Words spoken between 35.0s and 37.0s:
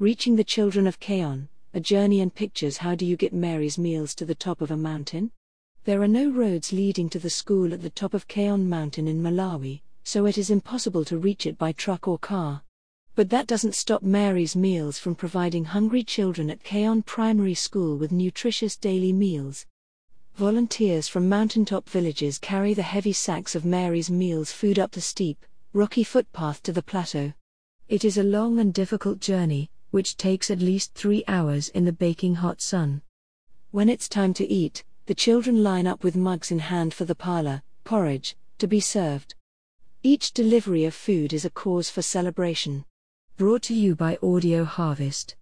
the children line up with mugs in hand